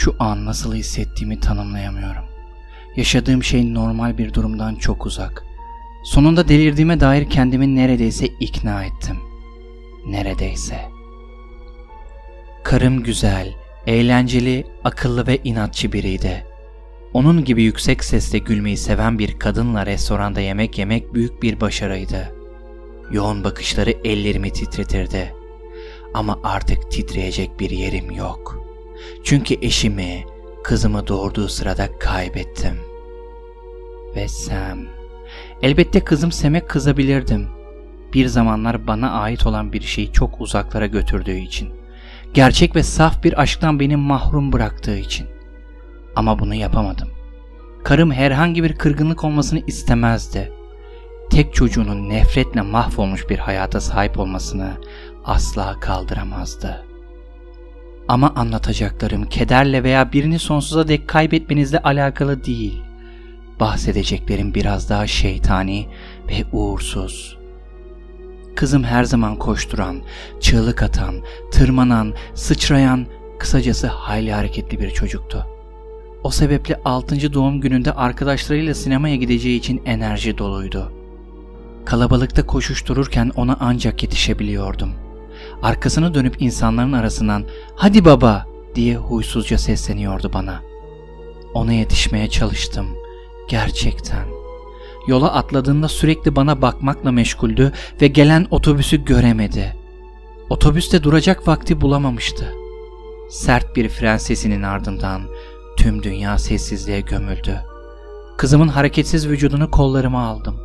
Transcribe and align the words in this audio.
Şu 0.00 0.16
an 0.18 0.46
nasıl 0.46 0.74
hissettiğimi 0.74 1.40
tanımlayamıyorum. 1.40 2.24
Yaşadığım 2.96 3.42
şey 3.44 3.74
normal 3.74 4.18
bir 4.18 4.34
durumdan 4.34 4.74
çok 4.74 5.06
uzak. 5.06 5.44
Sonunda 6.04 6.48
delirdiğime 6.48 7.00
dair 7.00 7.30
kendimi 7.30 7.76
neredeyse 7.76 8.26
ikna 8.26 8.84
ettim. 8.84 9.16
Neredeyse. 10.06 10.80
Karım 12.64 13.02
güzel, 13.02 13.54
eğlenceli, 13.86 14.66
akıllı 14.84 15.26
ve 15.26 15.38
inatçı 15.44 15.92
biriydi. 15.92 16.46
Onun 17.12 17.44
gibi 17.44 17.62
yüksek 17.62 18.04
sesle 18.04 18.38
gülmeyi 18.38 18.76
seven 18.76 19.18
bir 19.18 19.38
kadınla 19.38 19.86
restoranda 19.86 20.40
yemek 20.40 20.78
yemek 20.78 21.14
büyük 21.14 21.42
bir 21.42 21.60
başarıydı. 21.60 22.34
Yoğun 23.12 23.44
bakışları 23.44 23.90
ellerimi 24.04 24.52
titretirdi. 24.52 25.34
Ama 26.14 26.38
artık 26.44 26.90
titreyecek 26.90 27.60
bir 27.60 27.70
yerim 27.70 28.10
yok.'' 28.10 28.59
Çünkü 29.24 29.56
eşimi, 29.62 30.24
kızımı 30.64 31.06
doğurduğu 31.06 31.48
sırada 31.48 31.98
kaybettim. 31.98 32.74
Ve 34.16 34.28
Sam. 34.28 34.78
Elbette 35.62 36.00
kızım 36.00 36.32
Sam'e 36.32 36.60
kızabilirdim. 36.66 37.48
Bir 38.14 38.26
zamanlar 38.26 38.86
bana 38.86 39.10
ait 39.10 39.46
olan 39.46 39.72
bir 39.72 39.80
şeyi 39.80 40.12
çok 40.12 40.40
uzaklara 40.40 40.86
götürdüğü 40.86 41.36
için. 41.36 41.68
Gerçek 42.34 42.76
ve 42.76 42.82
saf 42.82 43.24
bir 43.24 43.40
aşktan 43.40 43.80
beni 43.80 43.96
mahrum 43.96 44.52
bıraktığı 44.52 44.96
için. 44.96 45.26
Ama 46.16 46.38
bunu 46.38 46.54
yapamadım. 46.54 47.08
Karım 47.84 48.12
herhangi 48.12 48.62
bir 48.62 48.74
kırgınlık 48.74 49.24
olmasını 49.24 49.60
istemezdi. 49.66 50.52
Tek 51.30 51.54
çocuğunun 51.54 52.08
nefretle 52.08 52.62
mahvolmuş 52.62 53.28
bir 53.30 53.38
hayata 53.38 53.80
sahip 53.80 54.18
olmasını 54.18 54.70
asla 55.24 55.80
kaldıramazdı.'' 55.80 56.89
Ama 58.10 58.32
anlatacaklarım 58.36 59.24
kederle 59.24 59.84
veya 59.84 60.12
birini 60.12 60.38
sonsuza 60.38 60.88
dek 60.88 61.08
kaybetmenizle 61.08 61.78
alakalı 61.78 62.44
değil. 62.44 62.82
Bahsedeceklerim 63.60 64.54
biraz 64.54 64.90
daha 64.90 65.06
şeytani 65.06 65.86
ve 66.28 66.44
uğursuz. 66.52 67.38
Kızım 68.56 68.84
her 68.84 69.04
zaman 69.04 69.36
koşturan, 69.36 70.02
çığlık 70.40 70.82
atan, 70.82 71.14
tırmanan, 71.52 72.14
sıçrayan, 72.34 73.06
kısacası 73.38 73.86
hayli 73.86 74.32
hareketli 74.32 74.80
bir 74.80 74.90
çocuktu. 74.90 75.46
O 76.24 76.30
sebeple 76.30 76.80
6. 76.84 77.32
doğum 77.32 77.60
gününde 77.60 77.92
arkadaşlarıyla 77.92 78.74
sinemaya 78.74 79.16
gideceği 79.16 79.58
için 79.58 79.82
enerji 79.86 80.38
doluydu. 80.38 80.92
Kalabalıkta 81.84 82.46
koşuştururken 82.46 83.32
ona 83.36 83.56
ancak 83.60 84.02
yetişebiliyordum.'' 84.02 85.09
Arkasını 85.62 86.14
dönüp 86.14 86.42
insanların 86.42 86.92
arasından 86.92 87.44
''Hadi 87.76 88.04
baba!'' 88.04 88.46
diye 88.74 88.96
huysuzca 88.96 89.58
sesleniyordu 89.58 90.32
bana. 90.32 90.62
Ona 91.54 91.72
yetişmeye 91.72 92.30
çalıştım. 92.30 92.86
Gerçekten. 93.48 94.26
Yola 95.06 95.34
atladığında 95.34 95.88
sürekli 95.88 96.36
bana 96.36 96.62
bakmakla 96.62 97.12
meşguldü 97.12 97.72
ve 98.00 98.06
gelen 98.06 98.46
otobüsü 98.50 99.04
göremedi. 99.04 99.76
Otobüste 100.50 101.02
duracak 101.02 101.48
vakti 101.48 101.80
bulamamıştı. 101.80 102.54
Sert 103.30 103.76
bir 103.76 103.88
fren 103.88 104.16
sesinin 104.16 104.62
ardından 104.62 105.22
tüm 105.76 106.02
dünya 106.02 106.38
sessizliğe 106.38 107.00
gömüldü. 107.00 107.60
Kızımın 108.38 108.68
hareketsiz 108.68 109.28
vücudunu 109.28 109.70
kollarıma 109.70 110.26
aldım. 110.26 110.56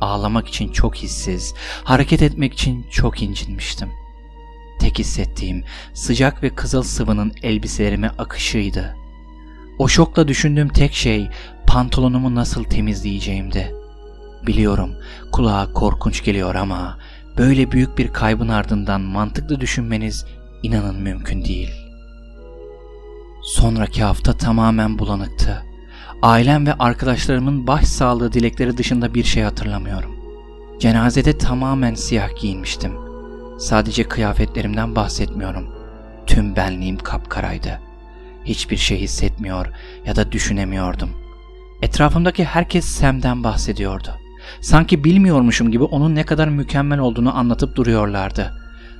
Ağlamak 0.00 0.48
için 0.48 0.68
çok 0.68 0.94
hissiz, 0.94 1.54
hareket 1.84 2.22
etmek 2.22 2.52
için 2.52 2.86
çok 2.90 3.22
incinmiştim. 3.22 3.88
Tek 4.80 4.98
hissettiğim 4.98 5.64
sıcak 5.94 6.42
ve 6.42 6.54
kızıl 6.54 6.82
sıvının 6.82 7.32
elbiselerime 7.42 8.08
akışıydı. 8.18 8.94
O 9.78 9.88
şokla 9.88 10.28
düşündüğüm 10.28 10.68
tek 10.68 10.94
şey 10.94 11.28
pantolonumu 11.66 12.34
nasıl 12.34 12.64
temizleyeceğimdi. 12.64 13.74
Biliyorum 14.46 14.94
kulağa 15.32 15.72
korkunç 15.72 16.24
geliyor 16.24 16.54
ama 16.54 16.98
böyle 17.38 17.72
büyük 17.72 17.98
bir 17.98 18.12
kaybın 18.12 18.48
ardından 18.48 19.00
mantıklı 19.00 19.60
düşünmeniz 19.60 20.26
inanın 20.62 21.02
mümkün 21.02 21.44
değil. 21.44 21.70
Sonraki 23.42 24.02
hafta 24.02 24.32
tamamen 24.32 24.98
bulanıktı. 24.98 25.62
Ailem 26.22 26.66
ve 26.66 26.74
arkadaşlarımın 26.74 27.66
baş 27.66 27.84
sağlığı 27.84 28.32
dilekleri 28.32 28.76
dışında 28.76 29.14
bir 29.14 29.24
şey 29.24 29.42
hatırlamıyorum. 29.42 30.16
Cenazede 30.80 31.38
tamamen 31.38 31.94
siyah 31.94 32.40
giyinmiştim. 32.40 32.92
Sadece 33.60 34.04
kıyafetlerimden 34.04 34.96
bahsetmiyorum. 34.96 35.74
Tüm 36.26 36.56
benliğim 36.56 36.98
kapkaraydı. 36.98 37.80
Hiçbir 38.44 38.76
şey 38.76 38.98
hissetmiyor 38.98 39.66
ya 40.06 40.16
da 40.16 40.32
düşünemiyordum. 40.32 41.10
Etrafımdaki 41.82 42.44
herkes 42.44 42.84
Sam'den 42.84 43.44
bahsediyordu. 43.44 44.08
Sanki 44.60 45.04
bilmiyormuşum 45.04 45.70
gibi 45.70 45.84
onun 45.84 46.14
ne 46.14 46.26
kadar 46.26 46.48
mükemmel 46.48 46.98
olduğunu 46.98 47.36
anlatıp 47.36 47.76
duruyorlardı. 47.76 48.54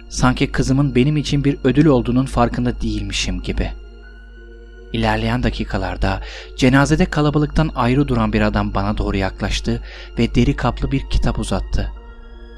Sanki 0.08 0.52
kızımın 0.52 0.94
benim 0.94 1.16
için 1.16 1.44
bir 1.44 1.58
ödül 1.64 1.86
olduğunun 1.86 2.26
farkında 2.26 2.80
değilmişim 2.80 3.42
gibi. 3.42 3.70
İlerleyen 4.92 5.42
dakikalarda 5.42 6.20
cenazede 6.56 7.04
kalabalıktan 7.04 7.70
ayrı 7.74 8.08
duran 8.08 8.32
bir 8.32 8.40
adam 8.40 8.74
bana 8.74 8.98
doğru 8.98 9.16
yaklaştı 9.16 9.82
ve 10.18 10.34
deri 10.34 10.56
kaplı 10.56 10.92
bir 10.92 11.10
kitap 11.10 11.38
uzattı. 11.38 11.99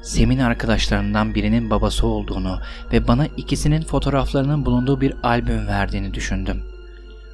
Sem'in 0.03 0.39
arkadaşlarından 0.39 1.35
birinin 1.35 1.69
babası 1.69 2.07
olduğunu 2.07 2.59
ve 2.93 3.07
bana 3.07 3.25
ikisinin 3.25 3.81
fotoğraflarının 3.81 4.65
bulunduğu 4.65 5.01
bir 5.01 5.13
albüm 5.23 5.67
verdiğini 5.67 6.13
düşündüm. 6.13 6.63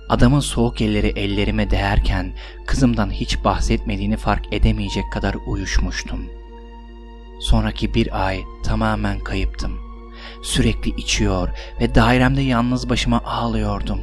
Adamın 0.09 0.39
soğuk 0.39 0.81
elleri 0.81 1.07
ellerime 1.07 1.71
değerken 1.71 2.33
kızımdan 2.67 3.11
hiç 3.11 3.43
bahsetmediğini 3.43 4.17
fark 4.17 4.53
edemeyecek 4.53 5.03
kadar 5.13 5.35
uyuşmuştum. 5.47 6.25
Sonraki 7.41 7.93
bir 7.93 8.27
ay 8.27 8.39
tamamen 8.63 9.19
kayıptım. 9.19 9.79
Sürekli 10.43 10.91
içiyor 10.97 11.49
ve 11.81 11.95
dairemde 11.95 12.41
yalnız 12.41 12.89
başıma 12.89 13.21
ağlıyordum. 13.25 13.99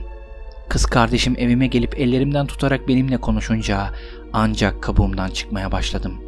Kız 0.69 0.87
kardeşim 0.87 1.35
evime 1.39 1.67
gelip 1.67 2.01
ellerimden 2.01 2.47
tutarak 2.47 2.89
benimle 2.89 3.17
konuşunca 3.17 3.91
ancak 4.33 4.83
kabuğumdan 4.83 5.31
çıkmaya 5.31 5.73
başladım. 5.73 6.26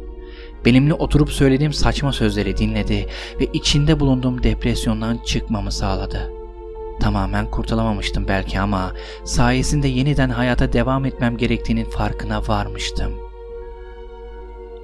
Benimle 0.65 0.93
oturup 0.93 1.31
söylediğim 1.31 1.73
saçma 1.73 2.13
sözleri 2.13 2.57
dinledi 2.57 3.07
ve 3.39 3.45
içinde 3.53 3.99
bulunduğum 3.99 4.43
depresyondan 4.43 5.17
çıkmamı 5.25 5.71
sağladı. 5.71 6.31
Tamamen 6.99 7.51
kurtulamamıştım 7.51 8.27
belki 8.27 8.59
ama 8.59 8.93
sayesinde 9.25 9.87
yeniden 9.87 10.29
hayata 10.29 10.73
devam 10.73 11.05
etmem 11.05 11.37
gerektiğinin 11.37 11.89
farkına 11.89 12.47
varmıştım. 12.47 13.13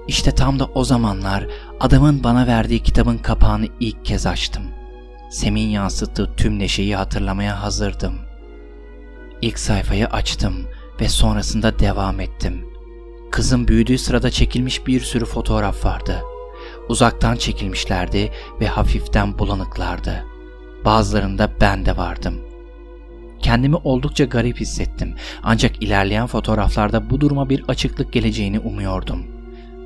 İşte 0.08 0.32
tam 0.32 0.60
da 0.60 0.66
o 0.66 0.84
zamanlar 0.84 1.48
adamın 1.80 2.24
bana 2.24 2.48
verdiği 2.48 2.84
kitabın 2.84 3.18
kapağını 3.18 3.68
ilk 3.80 4.06
kez 4.06 4.26
açtım. 4.26 4.64
Sem'in 5.32 5.70
yansıttığı 5.70 6.36
tüm 6.36 6.60
neşeyi 6.60 6.96
hatırlamaya 6.96 7.64
hazırdım. 7.64 8.14
İlk 9.42 9.60
sayfayı 9.60 10.08
açtım 10.08 10.68
ve 11.02 11.10
sonrasında 11.10 11.80
devam 11.80 12.20
ettim. 12.20 12.75
Kızın 13.36 13.68
büyüdüğü 13.68 13.98
sırada 13.98 14.32
çekilmiş 14.32 14.88
bir 14.88 15.00
sürü 15.00 15.26
fotoğraf 15.26 15.86
vardı. 15.86 16.22
Uzaktan 16.90 17.36
çekilmişlerdi 17.36 18.32
ve 18.62 18.68
hafiften 18.68 19.40
bulanıklardı. 19.40 20.26
Bazılarında 20.86 21.50
ben 21.62 21.86
de 21.86 21.98
vardım. 21.98 22.36
Kendimi 23.40 23.76
oldukça 23.76 24.26
garip 24.26 24.60
hissettim 24.60 25.16
ancak 25.44 25.84
ilerleyen 25.84 26.28
fotoğraflarda 26.28 27.10
bu 27.10 27.22
duruma 27.22 27.50
bir 27.50 27.64
açıklık 27.68 28.14
geleceğini 28.14 28.60
umuyordum. 28.60 29.24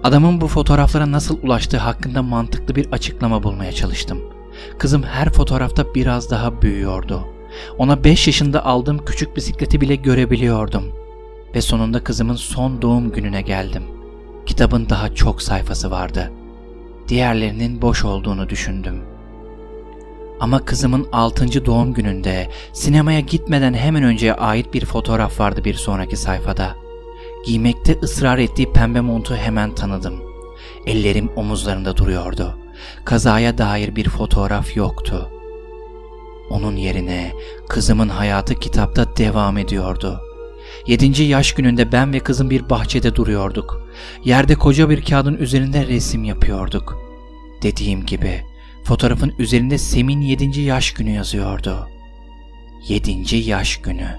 Adamın 0.03 0.41
bu 0.41 0.47
fotoğraflara 0.47 1.11
nasıl 1.11 1.43
ulaştığı 1.43 1.77
hakkında 1.77 2.21
mantıklı 2.21 2.75
bir 2.75 2.91
açıklama 2.91 3.43
bulmaya 3.43 3.71
çalıştım. 3.71 4.21
Kızım 4.77 5.03
her 5.03 5.29
fotoğrafta 5.29 5.95
biraz 5.95 6.31
daha 6.31 6.61
büyüyordu. 6.61 7.27
Ona 7.77 8.03
5 8.03 8.27
yaşında 8.27 8.65
aldığım 8.65 9.05
küçük 9.05 9.35
bisikleti 9.35 9.81
bile 9.81 9.95
görebiliyordum. 9.95 11.08
Ve 11.55 11.61
sonunda 11.61 12.03
kızımın 12.03 12.35
son 12.35 12.81
doğum 12.81 13.11
gününe 13.11 13.41
geldim. 13.41 13.83
Kitabın 14.45 14.89
daha 14.89 15.15
çok 15.15 15.41
sayfası 15.41 15.91
vardı. 15.91 16.31
Diğerlerinin 17.07 17.81
boş 17.81 18.05
olduğunu 18.05 18.49
düşündüm. 18.49 19.01
Ama 20.39 20.65
kızımın 20.65 21.07
6. 21.11 21.65
doğum 21.65 21.93
gününde 21.93 22.49
sinemaya 22.73 23.19
gitmeden 23.19 23.73
hemen 23.73 24.03
önceye 24.03 24.33
ait 24.33 24.73
bir 24.73 24.85
fotoğraf 24.85 25.39
vardı 25.39 25.63
bir 25.63 25.73
sonraki 25.73 26.17
sayfada. 26.17 26.75
Giymekte 27.45 27.99
ısrar 28.03 28.37
ettiği 28.37 28.71
pembe 28.71 29.01
montu 29.01 29.35
hemen 29.35 29.75
tanıdım. 29.75 30.21
Ellerim 30.85 31.29
omuzlarında 31.35 31.97
duruyordu. 31.97 32.57
Kazaya 33.05 33.57
dair 33.57 33.95
bir 33.95 34.09
fotoğraf 34.09 34.75
yoktu. 34.77 35.29
Onun 36.49 36.75
yerine 36.75 37.31
kızımın 37.69 38.09
hayatı 38.09 38.55
kitapta 38.55 39.17
devam 39.17 39.57
ediyordu. 39.57 40.21
Yedinci 40.87 41.23
yaş 41.23 41.53
gününde 41.53 41.91
ben 41.91 42.13
ve 42.13 42.19
kızım 42.19 42.49
bir 42.49 42.69
bahçede 42.69 43.15
duruyorduk. 43.15 43.89
Yerde 44.25 44.55
koca 44.55 44.89
bir 44.89 45.05
kağıdın 45.05 45.37
üzerinde 45.37 45.87
resim 45.87 46.23
yapıyorduk. 46.23 46.97
Dediğim 47.61 48.05
gibi 48.05 48.41
fotoğrafın 48.83 49.33
üzerinde 49.39 49.77
Sem'in 49.77 50.21
yedinci 50.21 50.61
yaş 50.61 50.91
günü 50.91 51.11
yazıyordu. 51.11 51.87
Yedinci 52.87 53.37
yaş 53.37 53.77
günü. 53.77 54.17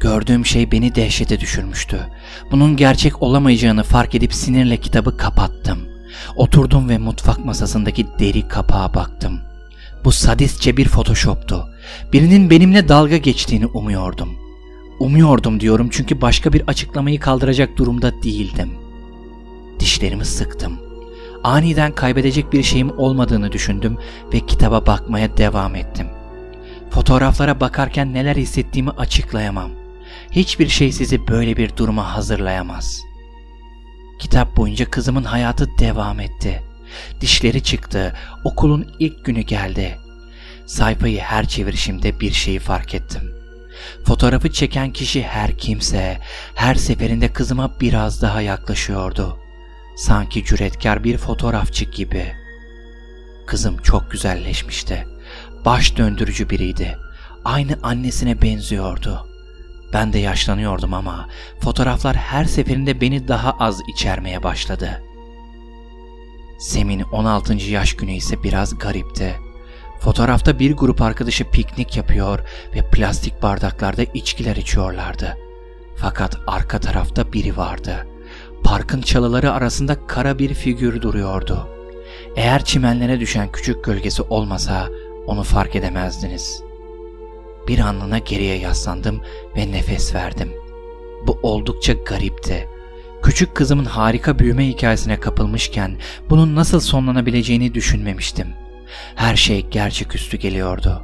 Gördüğüm 0.00 0.46
şey 0.46 0.72
beni 0.72 0.94
dehşete 0.94 1.40
düşürmüştü. 1.40 2.08
Bunun 2.50 2.76
gerçek 2.76 3.22
olamayacağını 3.22 3.82
fark 3.82 4.14
edip 4.14 4.34
sinirle 4.34 4.76
kitabı 4.76 5.16
kapattım. 5.16 5.78
Oturdum 6.36 6.88
ve 6.88 6.98
mutfak 6.98 7.44
masasındaki 7.44 8.06
deri 8.18 8.48
kapağa 8.48 8.94
baktım. 8.94 9.40
Bu 10.04 10.12
sadistçe 10.12 10.76
bir 10.76 10.88
photoshoptu. 10.88 11.68
Birinin 12.12 12.50
benimle 12.50 12.88
dalga 12.88 13.16
geçtiğini 13.16 13.66
umuyordum. 13.66 14.43
Umuyordum 15.00 15.60
diyorum 15.60 15.88
çünkü 15.90 16.20
başka 16.20 16.52
bir 16.52 16.62
açıklamayı 16.66 17.20
kaldıracak 17.20 17.76
durumda 17.76 18.22
değildim. 18.22 18.70
Dişlerimi 19.80 20.24
sıktım. 20.24 20.78
Aniden 21.44 21.92
kaybedecek 21.92 22.52
bir 22.52 22.62
şeyim 22.62 22.98
olmadığını 22.98 23.52
düşündüm 23.52 23.98
ve 24.32 24.40
kitaba 24.40 24.86
bakmaya 24.86 25.36
devam 25.36 25.74
ettim. 25.74 26.06
Fotoğraflara 26.90 27.60
bakarken 27.60 28.14
neler 28.14 28.36
hissettiğimi 28.36 28.90
açıklayamam. 28.90 29.70
Hiçbir 30.30 30.68
şey 30.68 30.92
sizi 30.92 31.28
böyle 31.28 31.56
bir 31.56 31.76
duruma 31.76 32.14
hazırlayamaz. 32.14 33.00
Kitap 34.18 34.56
boyunca 34.56 34.90
kızımın 34.90 35.24
hayatı 35.24 35.68
devam 35.78 36.20
etti. 36.20 36.62
Dişleri 37.20 37.62
çıktı, 37.62 38.16
okulun 38.44 38.86
ilk 38.98 39.24
günü 39.24 39.40
geldi. 39.40 39.98
Sayfayı 40.66 41.20
her 41.20 41.48
çevirişimde 41.48 42.20
bir 42.20 42.32
şeyi 42.32 42.58
fark 42.58 42.94
ettim. 42.94 43.43
Fotoğrafı 44.06 44.52
çeken 44.52 44.92
kişi 44.92 45.22
her 45.22 45.58
kimse, 45.58 46.18
her 46.54 46.74
seferinde 46.74 47.32
kızıma 47.32 47.80
biraz 47.80 48.22
daha 48.22 48.40
yaklaşıyordu. 48.40 49.38
Sanki 49.96 50.44
cüretkar 50.44 51.04
bir 51.04 51.18
fotoğrafçı 51.18 51.84
gibi. 51.84 52.32
Kızım 53.46 53.78
çok 53.78 54.10
güzelleşmişti. 54.10 55.06
Baş 55.64 55.96
döndürücü 55.96 56.50
biriydi. 56.50 56.98
Aynı 57.44 57.78
annesine 57.82 58.42
benziyordu. 58.42 59.28
Ben 59.92 60.12
de 60.12 60.18
yaşlanıyordum 60.18 60.94
ama 60.94 61.28
fotoğraflar 61.60 62.16
her 62.16 62.44
seferinde 62.44 63.00
beni 63.00 63.28
daha 63.28 63.50
az 63.50 63.80
içermeye 63.94 64.42
başladı. 64.42 65.02
Sem'in 66.58 67.00
16. 67.00 67.54
yaş 67.54 67.96
günü 67.96 68.12
ise 68.12 68.42
biraz 68.42 68.78
garipti. 68.78 69.43
Fotoğrafta 70.04 70.58
bir 70.58 70.76
grup 70.76 71.02
arkadaşı 71.02 71.44
piknik 71.50 71.96
yapıyor 71.96 72.38
ve 72.74 72.90
plastik 72.90 73.42
bardaklarda 73.42 74.02
içkiler 74.02 74.56
içiyorlardı. 74.56 75.36
Fakat 75.96 76.38
arka 76.46 76.78
tarafta 76.78 77.32
biri 77.32 77.56
vardı. 77.56 78.06
Parkın 78.64 79.00
çalıları 79.00 79.52
arasında 79.52 80.06
kara 80.06 80.38
bir 80.38 80.54
figür 80.54 81.02
duruyordu. 81.02 81.68
Eğer 82.36 82.64
çimenlere 82.64 83.20
düşen 83.20 83.52
küçük 83.52 83.84
gölgesi 83.84 84.22
olmasa 84.22 84.88
onu 85.26 85.42
fark 85.42 85.76
edemezdiniz. 85.76 86.62
Bir 87.68 87.78
anlığına 87.78 88.18
geriye 88.18 88.58
yaslandım 88.58 89.20
ve 89.56 89.72
nefes 89.72 90.14
verdim. 90.14 90.52
Bu 91.26 91.38
oldukça 91.42 91.92
garipti. 91.92 92.68
Küçük 93.22 93.54
kızımın 93.54 93.84
harika 93.84 94.38
büyüme 94.38 94.68
hikayesine 94.68 95.20
kapılmışken 95.20 95.96
bunun 96.30 96.54
nasıl 96.54 96.80
sonlanabileceğini 96.80 97.74
düşünmemiştim. 97.74 98.63
Her 99.14 99.36
şey 99.36 99.66
gerçeküstü 99.70 100.36
geliyordu. 100.36 101.02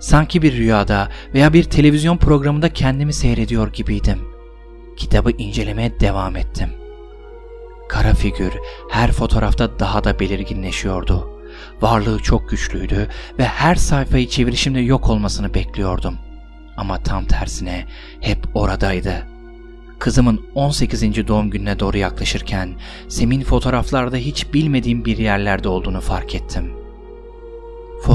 Sanki 0.00 0.42
bir 0.42 0.56
rüyada 0.56 1.08
veya 1.34 1.52
bir 1.52 1.64
televizyon 1.64 2.16
programında 2.16 2.72
kendimi 2.72 3.12
seyrediyor 3.12 3.72
gibiydim. 3.72 4.18
Kitabı 4.96 5.30
incelemeye 5.30 6.00
devam 6.00 6.36
ettim. 6.36 6.68
Kara 7.88 8.14
figür 8.14 8.52
her 8.90 9.12
fotoğrafta 9.12 9.78
daha 9.78 10.04
da 10.04 10.20
belirginleşiyordu. 10.20 11.30
Varlığı 11.80 12.18
çok 12.18 12.50
güçlüydü 12.50 13.08
ve 13.38 13.44
her 13.44 13.74
sayfayı 13.74 14.28
çevirişimde 14.28 14.80
yok 14.80 15.10
olmasını 15.10 15.54
bekliyordum. 15.54 16.18
Ama 16.76 17.02
tam 17.02 17.24
tersine 17.24 17.86
hep 18.20 18.38
oradaydı. 18.54 19.26
Kızımın 19.98 20.46
18. 20.54 21.28
doğum 21.28 21.50
gününe 21.50 21.78
doğru 21.78 21.98
yaklaşırken 21.98 22.74
Sem'in 23.08 23.42
fotoğraflarda 23.42 24.16
hiç 24.16 24.54
bilmediğim 24.54 25.04
bir 25.04 25.18
yerlerde 25.18 25.68
olduğunu 25.68 26.00
fark 26.00 26.34
ettim. 26.34 26.79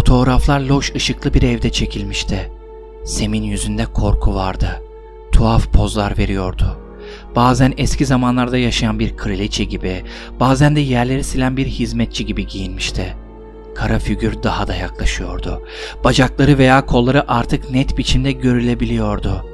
Fotoğraflar 0.06 0.60
loş 0.60 0.96
ışıklı 0.96 1.34
bir 1.34 1.42
evde 1.42 1.70
çekilmişti. 1.70 2.52
Sem'in 3.06 3.44
yüzünde 3.44 3.86
korku 3.86 4.36
vardı. 4.36 4.82
Tuhaf 5.32 5.74
pozlar 5.74 6.18
veriyordu. 6.18 6.78
Bazen 7.36 7.74
eski 7.78 8.06
zamanlarda 8.06 8.58
yaşayan 8.58 9.00
bir 9.00 9.18
kraliçe 9.18 9.64
gibi, 9.64 10.04
bazen 10.40 10.76
de 10.76 10.80
yerleri 10.80 11.24
silen 11.24 11.58
bir 11.58 11.66
hizmetçi 11.66 12.26
gibi 12.26 12.48
giyinmişti. 12.48 13.16
Kara 13.76 14.00
figür 14.00 14.44
daha 14.44 14.68
da 14.68 14.76
yaklaşıyordu. 14.76 15.62
Bacakları 16.04 16.58
veya 16.58 16.86
kolları 16.86 17.32
artık 17.32 17.72
net 17.72 17.98
biçimde 17.98 18.32
görülebiliyordu. 18.32 19.46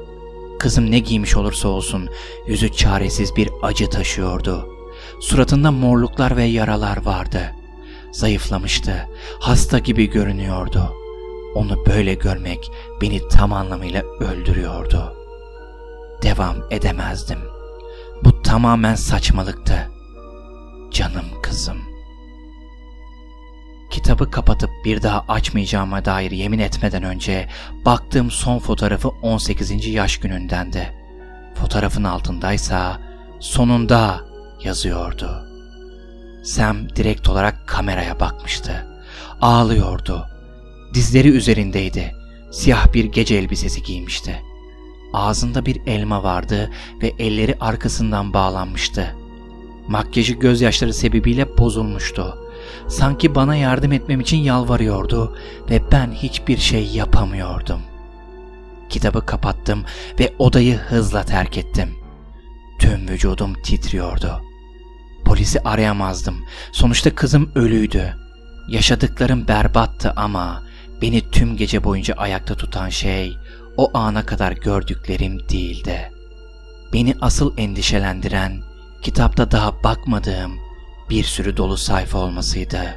Kızım 0.58 0.90
ne 0.90 0.98
giymiş 0.98 1.36
olursa 1.36 1.68
olsun 1.68 2.08
yüzü 2.46 2.72
çaresiz 2.72 3.36
bir 3.36 3.50
acı 3.62 3.90
taşıyordu. 3.90 4.68
Suratında 5.20 5.70
morluklar 5.70 6.36
ve 6.36 6.44
yaralar 6.44 7.04
vardı. 7.04 7.61
Zayıflamıştı, 8.12 9.08
hasta 9.40 9.78
gibi 9.78 10.10
görünüyordu. 10.10 10.92
Onu 11.54 11.86
böyle 11.86 12.14
görmek 12.14 12.70
beni 13.00 13.28
tam 13.28 13.52
anlamıyla 13.52 14.02
öldürüyordu. 14.02 15.16
Devam 16.22 16.56
edemezdim. 16.70 17.38
Bu 18.24 18.42
tamamen 18.42 18.94
saçmalıktı. 18.94 19.90
Canım 20.90 21.24
kızım. 21.42 21.78
Kitabı 23.90 24.30
kapatıp 24.30 24.70
bir 24.84 25.02
daha 25.02 25.24
açmayacağıma 25.28 26.04
dair 26.04 26.30
yemin 26.30 26.58
etmeden 26.58 27.02
önce 27.02 27.48
baktığım 27.84 28.30
son 28.30 28.58
fotoğrafı 28.58 29.08
18. 29.08 29.86
yaş 29.86 30.16
günündendi. 30.16 30.92
Fotoğrafın 31.54 32.04
altındaysa 32.04 33.00
sonunda 33.40 34.20
yazıyordu. 34.64 35.51
Sam 36.42 36.96
direkt 36.96 37.28
olarak 37.28 37.66
kameraya 37.66 38.20
bakmıştı. 38.20 38.86
Ağlıyordu. 39.40 40.26
Dizleri 40.94 41.28
üzerindeydi. 41.28 42.14
Siyah 42.50 42.92
bir 42.94 43.04
gece 43.04 43.34
elbisesi 43.34 43.82
giymişti. 43.82 44.42
Ağzında 45.12 45.66
bir 45.66 45.86
elma 45.86 46.22
vardı 46.22 46.70
ve 47.02 47.12
elleri 47.18 47.56
arkasından 47.60 48.32
bağlanmıştı. 48.32 49.16
Makyajı 49.88 50.34
gözyaşları 50.34 50.94
sebebiyle 50.94 51.58
bozulmuştu. 51.58 52.38
Sanki 52.88 53.34
bana 53.34 53.56
yardım 53.56 53.92
etmem 53.92 54.20
için 54.20 54.36
yalvarıyordu 54.36 55.36
ve 55.70 55.82
ben 55.92 56.12
hiçbir 56.12 56.56
şey 56.56 56.86
yapamıyordum. 56.86 57.80
Kitabı 58.88 59.26
kapattım 59.26 59.84
ve 60.20 60.34
odayı 60.38 60.76
hızla 60.76 61.24
terk 61.24 61.58
ettim. 61.58 61.88
Tüm 62.78 63.08
vücudum 63.08 63.54
titriyordu. 63.62 64.51
Polisi 65.32 65.60
arayamazdım. 65.60 66.44
Sonuçta 66.72 67.14
kızım 67.14 67.52
ölüydü. 67.54 68.16
Yaşadıklarım 68.68 69.48
berbattı 69.48 70.12
ama 70.16 70.62
beni 71.02 71.30
tüm 71.30 71.56
gece 71.56 71.84
boyunca 71.84 72.14
ayakta 72.14 72.54
tutan 72.54 72.88
şey 72.88 73.36
o 73.76 73.98
ana 73.98 74.26
kadar 74.26 74.52
gördüklerim 74.52 75.48
değildi. 75.48 76.12
Beni 76.92 77.14
asıl 77.20 77.58
endişelendiren 77.58 78.62
kitapta 79.02 79.50
daha 79.50 79.84
bakmadığım 79.84 80.52
bir 81.10 81.24
sürü 81.24 81.56
dolu 81.56 81.76
sayfa 81.76 82.18
olmasıydı. 82.18 82.96